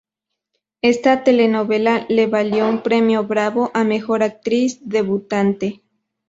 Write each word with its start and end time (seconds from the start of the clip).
Esta 0.81 1.23
telenovela 1.23 2.07
le 2.09 2.25
valió 2.25 2.67
un 2.67 2.81
Premio 2.81 3.25
Bravo 3.25 3.69
a 3.75 3.83
mejor 3.83 4.23
actriz 4.23 4.79
debutante. 4.81 5.83